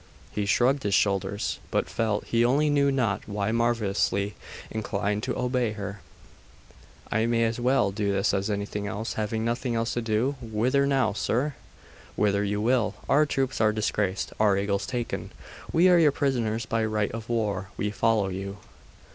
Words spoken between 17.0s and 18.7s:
of war. We follow you.